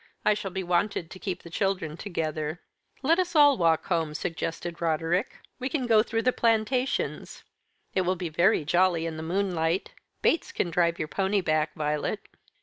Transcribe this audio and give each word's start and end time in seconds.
"I 0.25 0.33
shall 0.33 0.49
be 0.49 0.63
wanted 0.63 1.11
to 1.11 1.19
keep 1.19 1.43
the 1.43 1.51
children 1.51 1.95
together." 1.95 2.59
"Let 3.03 3.19
us 3.19 3.35
all 3.35 3.55
walk 3.55 3.85
home," 3.85 4.15
suggested 4.15 4.81
Roderick. 4.81 5.37
"We 5.59 5.69
can 5.69 5.85
go 5.85 6.01
through 6.01 6.23
the 6.23 6.33
plantations. 6.33 7.43
It 7.93 8.01
will 8.01 8.15
be 8.15 8.27
very 8.29 8.65
jolly 8.65 9.05
in 9.05 9.15
the 9.17 9.21
moonlight. 9.21 9.91
Bates 10.23 10.51
can 10.51 10.71
drive 10.71 10.97
your 10.97 11.07
pony 11.07 11.41
back, 11.41 11.75
Violet." 11.75 12.27